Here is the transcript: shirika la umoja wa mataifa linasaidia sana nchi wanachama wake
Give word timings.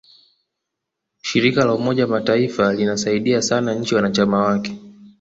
shirika 1.21 1.65
la 1.65 1.73
umoja 1.73 2.03
wa 2.03 2.09
mataifa 2.09 2.73
linasaidia 2.73 3.41
sana 3.41 3.73
nchi 3.75 3.95
wanachama 3.95 4.37
wake 4.45 4.79